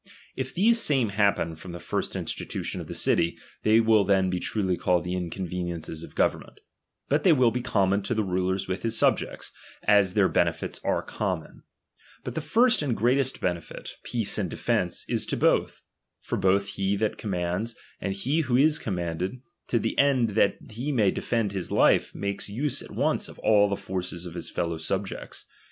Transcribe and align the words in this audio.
If 0.35 0.51
these 0.55 0.81
same 0.81 1.09
happen 1.09 1.55
from 1.55 1.73
the 1.73 1.79
first 1.79 2.15
I. 2.17 2.21
institution 2.21 2.81
of 2.81 2.87
the 2.87 2.95
city, 2.95 3.37
they 3.61 3.79
will 3.79 4.03
then 4.03 4.31
be 4.31 4.39
truly 4.39 4.75
called 4.75 5.03
the 5.03 5.13
inconveniences 5.13 6.01
of 6.01 6.15
government; 6.15 6.59
but 7.07 7.23
they 7.23 7.33
will 7.33 7.51
be 7.51 7.61
common 7.61 8.01
to 8.01 8.15
the 8.15 8.23
ruler 8.23 8.57
with 8.67 8.81
his 8.81 8.97
subjects, 8.97 9.51
as 9.83 10.15
their 10.15 10.27
benefits 10.27 10.79
are 10.83 11.03
common. 11.03 11.61
But 12.23 12.33
the 12.33 12.41
first 12.41 12.81
and 12.81 12.97
greatest 12.97 13.39
benefit, 13.41 13.97
peace 14.03 14.39
and 14.39 14.49
defence, 14.49 15.05
is 15.07 15.23
to 15.27 15.37
both; 15.37 15.83
for 16.19 16.35
both 16.35 16.69
he 16.69 16.95
that 16.97 17.19
commands, 17.19 17.75
and 17.99 18.13
he 18.15 18.39
who 18.39 18.57
is 18.57 18.79
commanded, 18.79 19.39
to 19.67 19.77
the 19.77 19.95
end 19.99 20.29
that 20.29 20.57
he 20.71 20.91
may 20.91 21.11
defend 21.11 21.51
his 21.51 21.71
life 21.71 22.15
makes 22.15 22.49
use 22.49 22.81
at 22.81 22.89
once 22.89 23.29
of 23.29 23.37
all 23.37 23.69
the 23.69 23.75
forces 23.77 24.25
of 24.25 24.33
his 24.33 24.49
fellow 24.49 24.79
subjects. 24.79 25.45